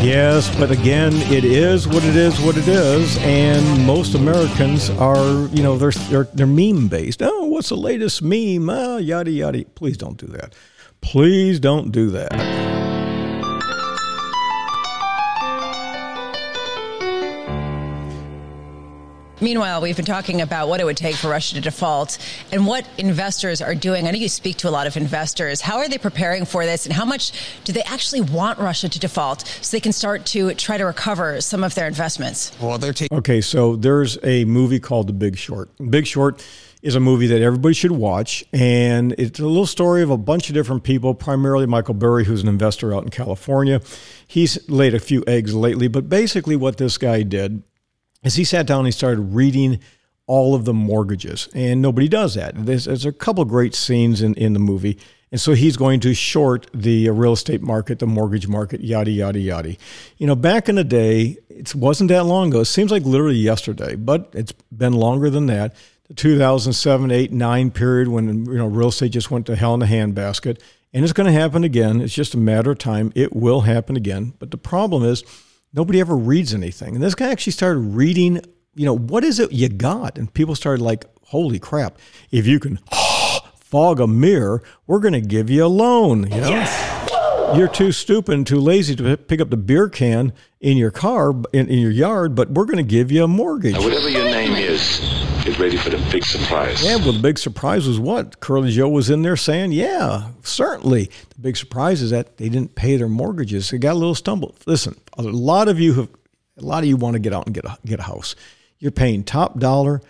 [0.00, 5.48] Yes, but again, it is what it is, what it is, and most Americans are,
[5.48, 7.20] you know, they're they're, they're meme based.
[7.20, 8.70] Oh, what's the latest meme?
[8.70, 9.64] Oh, yada yada.
[9.74, 10.54] Please don't do that.
[11.00, 12.67] Please don't do that.
[19.40, 22.18] Meanwhile, we've been talking about what it would take for Russia to default
[22.50, 24.08] and what investors are doing.
[24.08, 25.60] I know you speak to a lot of investors.
[25.60, 28.98] How are they preparing for this, and how much do they actually want Russia to
[28.98, 32.50] default so they can start to try to recover some of their investments?
[32.60, 33.16] Well, they're taking.
[33.16, 35.70] Okay, so there's a movie called The Big Short.
[35.88, 36.44] Big Short
[36.82, 40.48] is a movie that everybody should watch, and it's a little story of a bunch
[40.48, 43.80] of different people, primarily Michael Burry, who's an investor out in California.
[44.26, 47.62] He's laid a few eggs lately, but basically, what this guy did
[48.22, 49.80] as he sat down, he started reading
[50.26, 52.52] all of the mortgages, and nobody does that.
[52.54, 54.98] There's, there's a couple great scenes in, in the movie,
[55.32, 59.10] And so he's going to short the uh, real estate market, the mortgage market, yada,
[59.10, 59.76] yada, yada.
[60.18, 62.60] You know, back in the day, it wasn't that long ago.
[62.60, 65.74] It seems like literally yesterday, but it's been longer than that.
[66.08, 69.82] The 2007, 8, 9 period when, you know, real estate just went to hell in
[69.82, 70.60] a handbasket.
[70.92, 72.00] And it's going to happen again.
[72.00, 73.12] It's just a matter of time.
[73.14, 74.34] It will happen again.
[74.38, 75.22] But the problem is,
[75.72, 76.94] nobody ever reads anything.
[76.94, 78.40] And this guy actually started reading,
[78.74, 80.18] you know, what is it you got?
[80.18, 81.98] And people started like, holy crap,
[82.30, 82.78] if you can
[83.60, 86.30] fog a mirror, we're going to give you a loan.
[86.30, 87.56] You know, yes.
[87.56, 91.32] you're too stupid and too lazy to pick up the beer can in your car
[91.52, 93.74] in, in your yard, but we're going to give you a mortgage.
[93.74, 95.00] Now, whatever your name is,
[95.50, 96.82] get ready for the big surprise.
[96.84, 98.40] Yeah, well, the big surprise was what?
[98.40, 102.74] Curly Joe was in there saying, "Yeah, certainly." The big surprise is that they didn't
[102.74, 103.70] pay their mortgages.
[103.70, 104.54] They got a little stumble.
[104.66, 106.08] Listen, a lot of you have,
[106.58, 108.34] a lot of you want to get out and get a get a house.
[108.78, 110.00] You're paying top dollar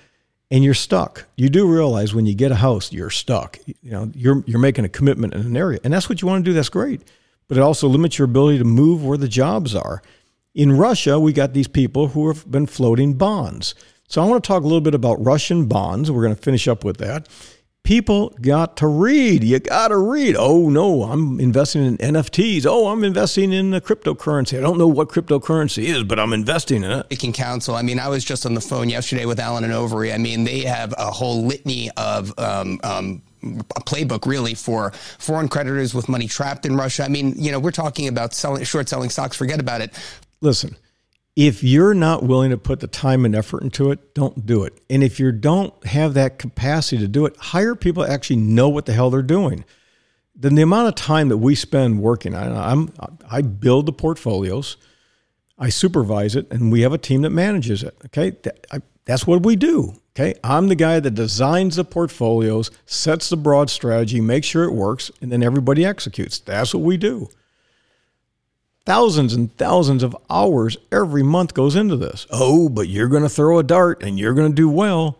[0.50, 1.26] and you're stuck.
[1.36, 3.58] You do realize when you get a house, you're stuck.
[3.66, 6.44] You know, you're you're making a commitment in an area, and that's what you want
[6.44, 6.54] to do.
[6.54, 7.02] That's great,
[7.46, 10.02] but it also limits your ability to move where the jobs are.
[10.54, 13.74] In Russia, we got these people who have been floating bonds.
[14.08, 16.10] So I want to talk a little bit about Russian bonds.
[16.10, 17.28] We're going to finish up with that
[17.88, 19.42] people got to read.
[19.42, 20.36] You got to read.
[20.38, 22.66] Oh, no, I'm investing in NFTs.
[22.66, 24.58] Oh, I'm investing in the cryptocurrency.
[24.58, 27.06] I don't know what cryptocurrency is, but I'm investing in it.
[27.08, 27.76] Making counsel.
[27.76, 30.12] I mean, I was just on the phone yesterday with Allen & Overy.
[30.12, 35.48] I mean, they have a whole litany of um, um, a playbook really for foreign
[35.48, 37.04] creditors with money trapped in Russia.
[37.04, 39.34] I mean, you know, we're talking about selling short selling stocks.
[39.34, 39.98] Forget about it.
[40.42, 40.76] Listen,
[41.38, 44.76] if you're not willing to put the time and effort into it, don't do it.
[44.90, 48.68] And if you don't have that capacity to do it, hire people that actually know
[48.68, 49.64] what the hell they're doing.
[50.34, 52.92] Then the amount of time that we spend working, I, I'm,
[53.30, 54.78] I build the portfolios,
[55.56, 57.96] I supervise it, and we have a team that manages it.
[58.06, 59.94] Okay, that, I, that's what we do.
[60.16, 64.72] Okay, I'm the guy that designs the portfolios, sets the broad strategy, makes sure it
[64.72, 66.40] works, and then everybody executes.
[66.40, 67.28] That's what we do.
[68.88, 72.26] Thousands and thousands of hours every month goes into this.
[72.30, 75.18] Oh, but you're going to throw a dart and you're going to do well.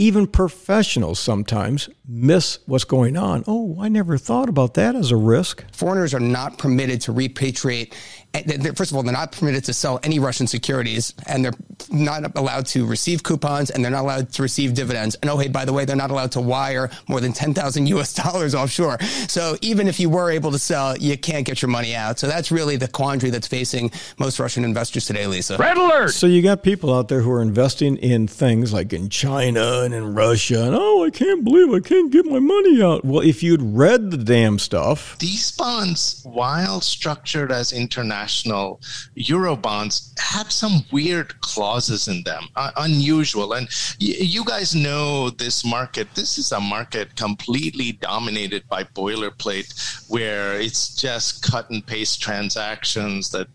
[0.00, 3.42] Even professionals sometimes miss what's going on.
[3.48, 5.64] Oh, I never thought about that as a risk.
[5.72, 7.92] Foreigners are not permitted to repatriate
[8.34, 11.54] eh, first of all, they're not permitted to sell any Russian securities, and they're
[11.90, 15.16] not allowed to receive coupons, and they're not allowed to receive dividends.
[15.16, 18.14] And oh, hey, by the way, they're not allowed to wire more than 10,000 US
[18.22, 19.00] dollars offshore.
[19.28, 22.18] So even if you were able to sell, you can't get your money out.
[22.18, 25.56] So that's really the quandary that's facing most Russian investors today, Lisa.
[25.56, 26.10] Red alert!
[26.10, 30.14] So you got people out there who are investing in things like in China in
[30.14, 33.04] Russia, and oh, I can't believe I can't get my money out.
[33.04, 35.18] Well, if you'd read the damn stuff.
[35.18, 38.80] These bonds, while structured as international, international
[39.14, 43.52] euro bonds have some weird clauses in them, uh, unusual.
[43.52, 43.68] And
[44.00, 46.08] y- you guys know this market.
[46.14, 53.30] This is a market completely dominated by boilerplate, where it's just cut and paste transactions
[53.30, 53.48] that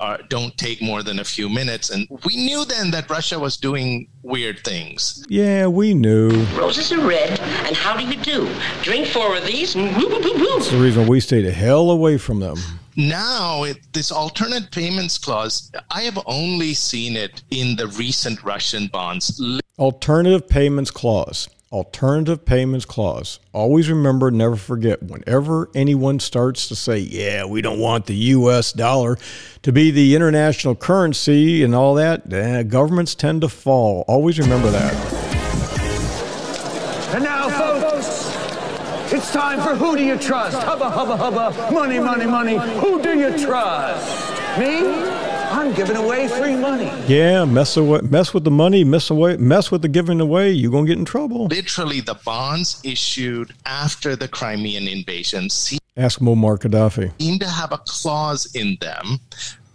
[0.00, 1.90] are, don't take more than a few minutes.
[1.90, 5.24] And we knew then that Russia was doing weird things.
[5.28, 6.30] Yeah, we knew.
[6.56, 8.48] Roses are red, and how do you do?
[8.82, 12.56] Drink four of these, That's the reason we stayed the hell away from them.
[12.96, 18.88] Now, it, this alternate payments clause, I have only seen it in the recent Russian
[18.88, 19.40] bonds.
[19.78, 21.48] Alternative payments clause.
[21.70, 23.40] Alternative payments clause.
[23.52, 28.72] Always remember, never forget, whenever anyone starts to say, yeah, we don't want the US
[28.72, 29.18] dollar
[29.62, 34.06] to be the international currency and all that, eh, governments tend to fall.
[34.08, 34.94] Always remember that.
[37.14, 38.32] And now, folks,
[39.12, 40.56] it's time for Who Do You Trust?
[40.62, 42.56] Hubba, hubba, hubba, money, money, money.
[42.80, 44.58] Who do you trust?
[44.58, 45.17] Me?
[45.68, 46.90] I'm giving away free money.
[47.06, 50.50] Yeah, mess away, mess with the money, mess away, mess with the giving away.
[50.50, 51.44] You're gonna get in trouble.
[51.48, 57.12] Literally, the bonds issued after the Crimean invasion seem, Ask Muammar Gaddafi.
[57.20, 59.20] seem to have a clause in them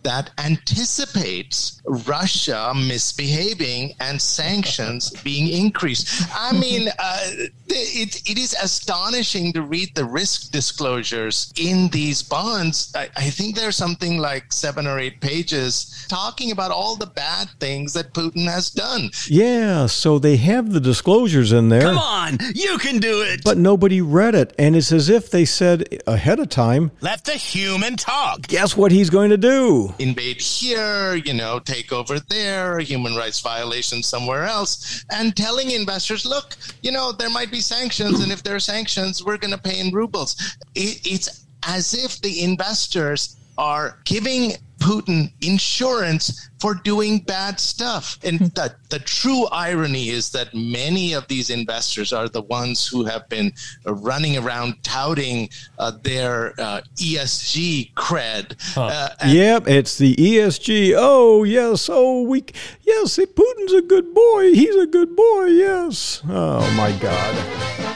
[0.03, 6.23] that anticipates Russia misbehaving and sanctions being increased.
[6.33, 7.19] I mean, uh,
[7.67, 12.91] it, it is astonishing to read the risk disclosures in these bonds.
[12.95, 17.49] I, I think there's something like seven or eight pages talking about all the bad
[17.59, 19.09] things that Putin has done.
[19.27, 21.81] Yeah, so they have the disclosures in there.
[21.81, 23.41] Come on, you can do it.
[23.43, 24.53] But nobody read it.
[24.59, 28.41] And it's as if they said ahead of time, Let the human talk.
[28.47, 29.92] guess what he's going to do?
[29.99, 36.25] Invade here, you know, take over there, human rights violations somewhere else, and telling investors,
[36.25, 39.57] look, you know, there might be sanctions, and if there are sanctions, we're going to
[39.57, 40.35] pay in rubles.
[40.75, 44.53] It, it's as if the investors are giving
[44.83, 48.17] Putin insurance for doing bad stuff.
[48.23, 48.45] And Hmm.
[48.55, 53.27] the, the true irony is that many of these investors are the ones who have
[53.29, 53.51] been
[53.87, 58.45] uh, running around touting uh, their uh, ESG cred.
[58.77, 60.93] Uh, Yep, it's the ESG.
[60.97, 61.89] Oh, yes.
[61.91, 62.43] Oh, we.
[62.81, 64.53] Yes, Putin's a good boy.
[64.53, 65.45] He's a good boy.
[65.45, 66.21] Yes.
[66.29, 67.92] Oh, my God.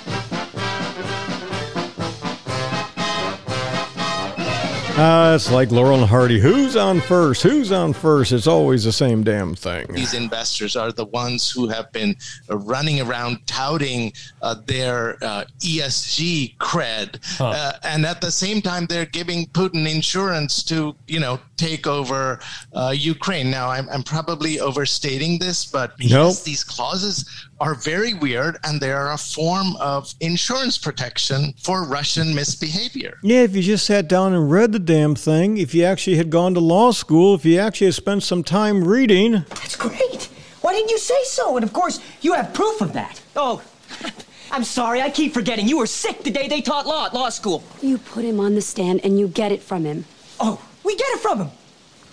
[4.97, 6.39] Uh, it's like Laurel and Hardy.
[6.39, 7.43] Who's on first?
[7.43, 8.31] Who's on first?
[8.31, 9.85] It's always the same damn thing.
[9.93, 12.15] these investors are the ones who have been
[12.49, 18.87] uh, running around touting uh, their uh, ESG cred, uh, and at the same time
[18.87, 22.39] they're giving Putin insurance to you know take over
[22.73, 23.51] uh, Ukraine.
[23.51, 26.43] Now I'm, I'm probably overstating this, but yes, Nope.
[26.43, 32.33] these clauses are very weird, and they are a form of insurance protection for Russian
[32.35, 33.17] misbehavior.
[33.23, 36.29] Yeah, if you just sat down and read the damn thing, if you actually had
[36.29, 39.45] gone to law school, if you actually had spent some time reading.
[39.49, 40.29] That's great.
[40.61, 41.55] Why didn't you say so?
[41.57, 43.21] And of course, you have proof of that.
[43.35, 43.61] Oh,
[44.51, 45.01] I'm sorry.
[45.01, 45.67] I keep forgetting.
[45.67, 47.63] You were sick the day they taught law at law school.
[47.81, 50.05] You put him on the stand and you get it from him.
[50.39, 51.49] Oh, we get it from him.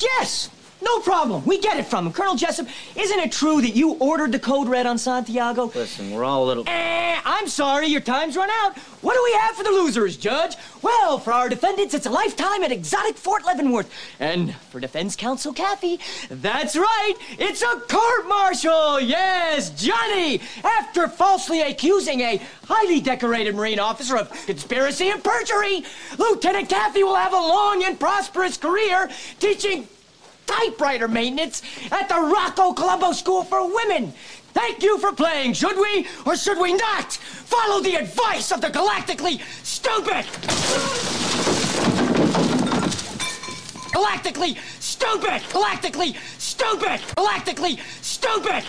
[0.01, 0.51] Yes,
[0.85, 1.45] no problem.
[1.45, 2.13] We get it from him.
[2.13, 5.73] Colonel Jessep, isn't it true that you ordered the code red on Santiago?
[5.75, 6.65] Listen, we're all a little.
[6.67, 8.77] Eh, I'm sorry, your time's run out.
[9.01, 10.57] What do we have for the losers, Judge?
[10.83, 13.91] Well, for our defendants, it's a lifetime at exotic Fort Leavenworth.
[14.21, 15.99] And for defense counsel Kaffee,
[16.31, 19.01] that's right, it's a court martial.
[19.01, 20.41] Yes, Johnny.
[20.63, 25.85] After falsely accusing a highly decorated Marine officer of conspiracy and perjury,
[26.19, 29.87] Lieutenant Kaffee will have a long and prosperous career teaching
[30.47, 34.13] typewriter maintenance at the Rocco Colombo School for Women.
[34.53, 35.55] Thank you for playing.
[35.55, 40.25] Should we or should we not follow the advice of the galactically stupid?
[43.93, 45.43] Galactically stupid!
[45.51, 47.01] Galactically stupid!
[47.17, 48.65] Galactically stupid!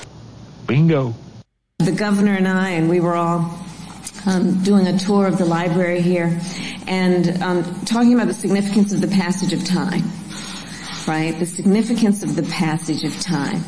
[0.68, 1.14] Bingo.
[1.80, 3.60] The governor and I, and we were all
[4.26, 6.40] um, doing a tour of the library here
[6.88, 10.04] and um, talking about the significance of the passage of time,
[11.08, 11.38] right?
[11.38, 13.62] The significance of the passage of time.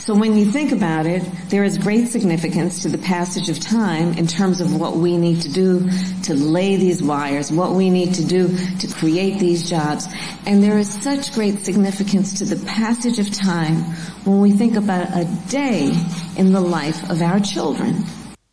[0.00, 4.14] So when you think about it, there is great significance to the passage of time
[4.14, 5.88] in terms of what we need to do
[6.22, 10.08] to lay these wires, what we need to do to create these jobs.
[10.46, 13.76] And there is such great significance to the passage of time
[14.24, 15.92] when we think about a day
[16.36, 18.02] in the life of our children.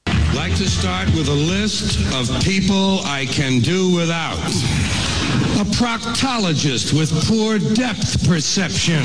[0.05, 5.16] I'd like to start with a list of people I can do without.
[5.59, 9.03] A proctologist with poor depth perception.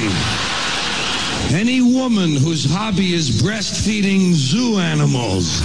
[1.50, 5.60] Any woman whose hobby is breastfeeding zoo animals.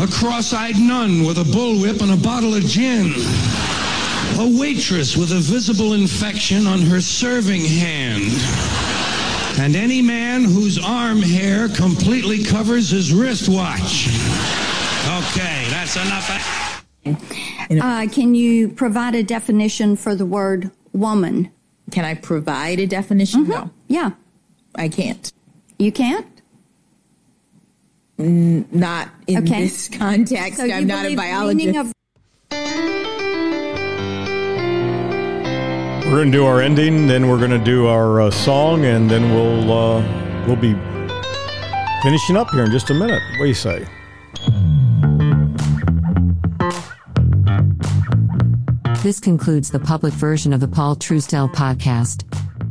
[0.00, 3.12] A cross-eyed nun with a bullwhip and a bottle of gin.
[4.38, 8.32] A waitress with a visible infection on her serving hand.
[9.58, 14.08] And any man whose arm hair completely covers his wristwatch.
[15.06, 17.53] Okay, that's enough.
[17.70, 21.50] Uh, can you provide a definition for the word woman?
[21.90, 23.48] Can I provide a definition?
[23.48, 23.70] No.
[23.88, 24.10] Yeah.
[24.74, 25.32] I can't.
[25.78, 26.26] You can't?
[28.18, 29.64] N- not in Okay.
[29.64, 30.58] this context.
[30.58, 31.76] So I'm not a biologist.
[31.76, 31.92] of-
[36.06, 39.72] We're gonna do our ending, then we're gonna do our uh, song, and then we'll
[39.72, 40.74] uh, we'll be
[42.02, 43.20] finishing up here in just a minute.
[43.38, 43.84] What do you say?
[49.04, 52.24] This concludes the public version of the Paul Truesdell podcast.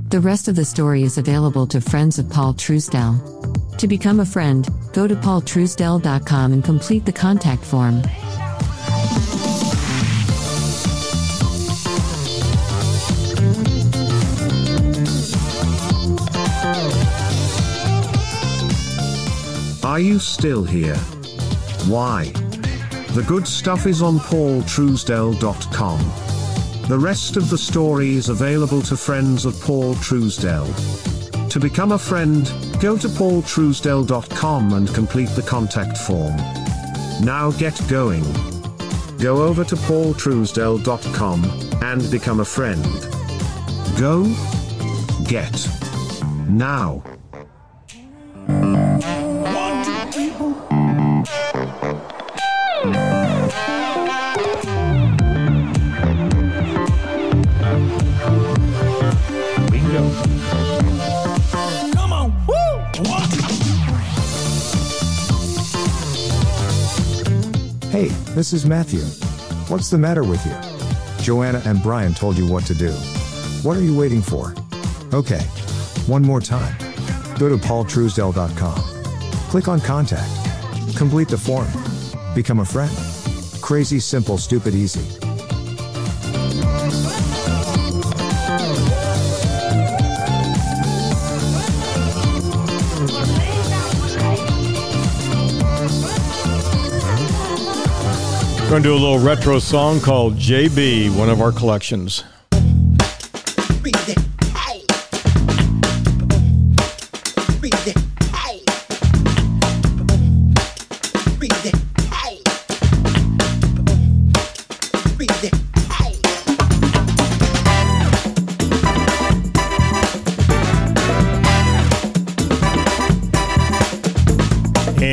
[0.10, 3.78] The rest of the story is available to friends of Paul Truesdell.
[3.78, 8.02] To become a friend, go to paultruesdell.com and complete the contact form.
[19.84, 20.98] Are you still here?
[21.86, 22.32] Why?
[23.14, 26.23] The good stuff is on paultruesdell.com.
[26.88, 30.68] The rest of the story is available to friends of Paul Truesdell.
[31.50, 32.46] To become a friend,
[32.82, 36.36] go to paultruesdell.com and complete the contact form.
[37.24, 38.24] Now get going.
[39.18, 41.44] Go over to paultruesdell.com
[41.82, 42.84] and become a friend.
[43.98, 44.26] Go.
[45.26, 45.68] Get.
[46.50, 47.13] Now.
[68.36, 69.02] Is Matthew.
[69.70, 71.24] What's the matter with you?
[71.24, 72.92] Joanna and Brian told you what to do.
[73.62, 74.54] What are you waiting for?
[75.14, 75.40] Okay.
[76.08, 76.76] One more time.
[77.38, 78.80] Go to paultruesdell.com.
[79.50, 80.30] Click on contact.
[80.98, 81.68] Complete the form.
[82.36, 82.92] Become a friend.
[83.62, 85.23] Crazy, simple, stupid, easy.
[98.74, 102.24] We're going to do a little retro song called JB, one of our collections.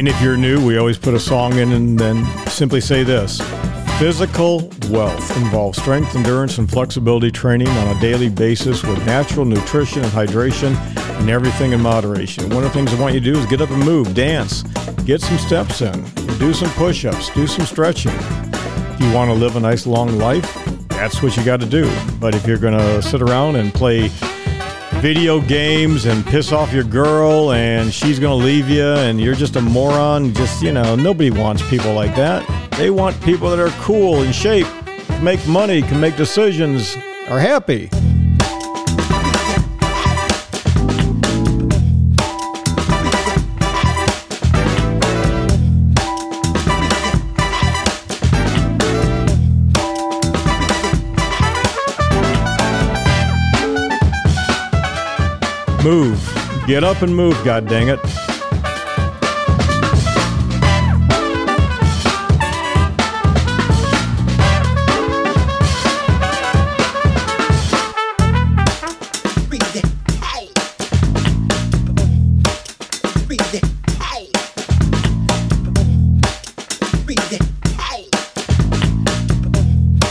[0.01, 3.39] And if you're new, we always put a song in and then simply say this
[3.99, 10.03] Physical wealth involves strength, endurance, and flexibility training on a daily basis with natural nutrition
[10.03, 10.75] and hydration
[11.21, 12.49] and everything in moderation.
[12.49, 14.63] One of the things I want you to do is get up and move, dance,
[15.05, 16.03] get some steps in,
[16.39, 18.15] do some push ups, do some stretching.
[18.15, 21.95] If you want to live a nice long life, that's what you got to do.
[22.19, 24.11] But if you're going to sit around and play
[25.01, 29.35] video games and piss off your girl and she's going to leave you and you're
[29.35, 32.47] just a moron, just, you know, nobody wants people like that.
[32.77, 34.67] They want people that are cool, in shape,
[35.23, 36.97] make money, can make decisions,
[37.29, 37.89] are happy.
[55.83, 56.21] Move.
[56.67, 57.99] Get up and move, god dang it.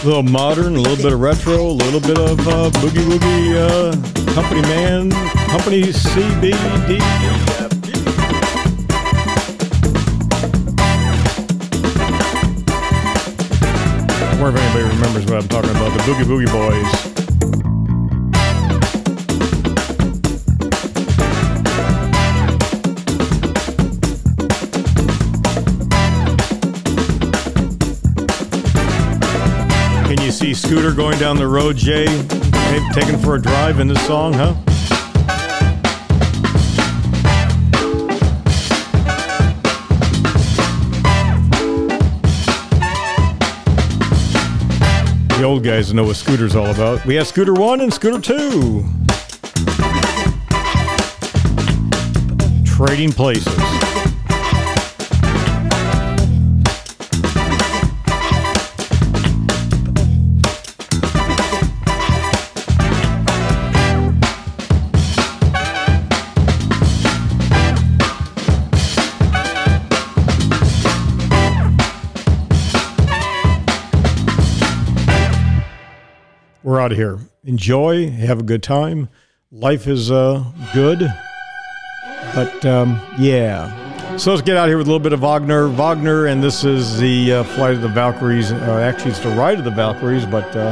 [0.10, 3.54] A little modern, a little bit of retro, a little bit of uh, boogie woogie
[3.54, 3.92] uh,
[4.34, 5.12] company man,
[5.52, 6.50] company CBD.
[14.42, 15.96] Wonder if anybody remembers what I'm talking about.
[15.96, 17.19] The Boogie Boogie Boys.
[30.70, 32.06] Scooter going down the road, Jay?
[32.94, 34.54] Taking for a drive in this song, huh?
[45.38, 47.04] The old guys know what Scooter's all about.
[47.04, 48.86] We have Scooter 1 and Scooter 2.
[52.64, 53.69] Trading places.
[76.90, 77.20] Out of here.
[77.44, 78.10] Enjoy.
[78.10, 79.10] Have a good time.
[79.52, 81.00] Life is uh, good.
[82.34, 84.18] But um, yeah.
[84.18, 85.68] So let's get out here with a little bit of Wagner.
[85.68, 88.52] Wagner, and this is the uh, Flight of the Valkyries.
[88.52, 90.70] Uh, actually, it's the Ride of the Valkyries, but uh,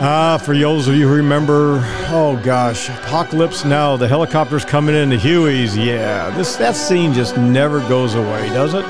[0.00, 1.80] uh, for those of you who remember,
[2.10, 5.82] oh gosh, Apocalypse Now, the helicopters coming in, the Hueys.
[5.82, 8.84] Yeah, this that scene just never goes away, does it?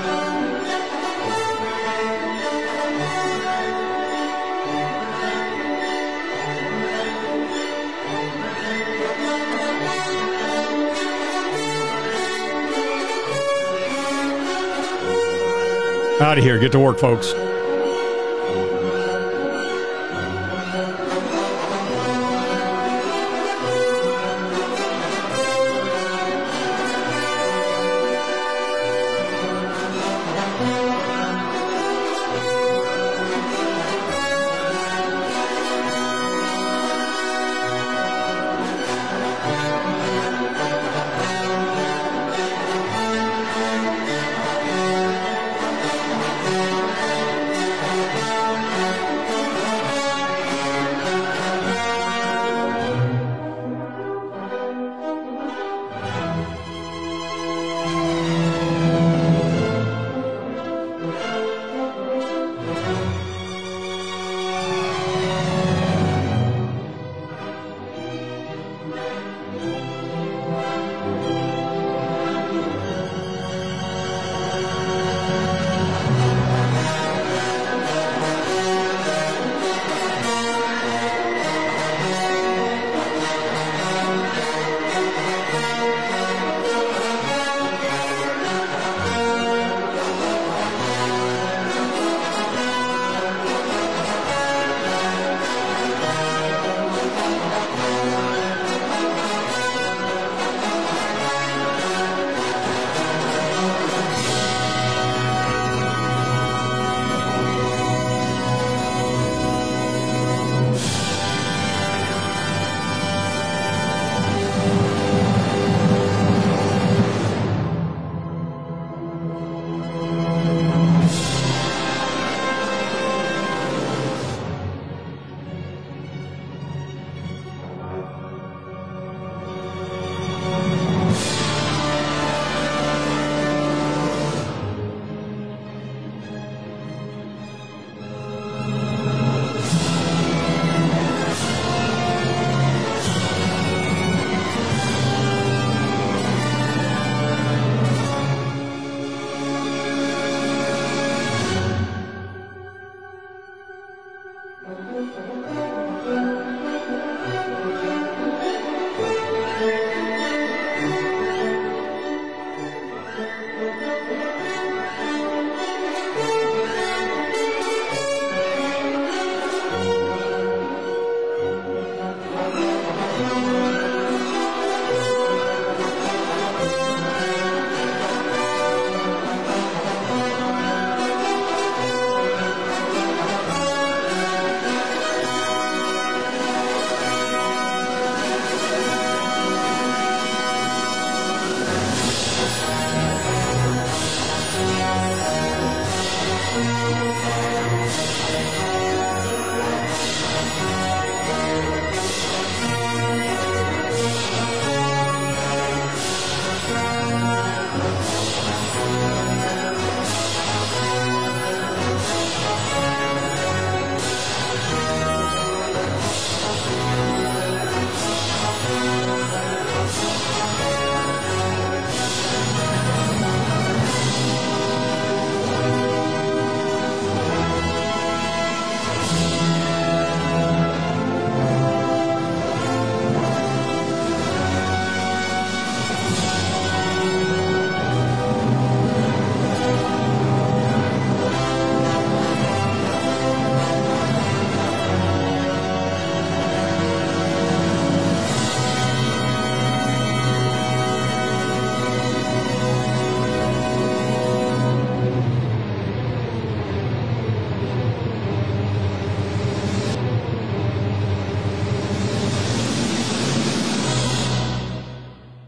[16.31, 16.61] Out of here.
[16.61, 17.50] Get to work, folks.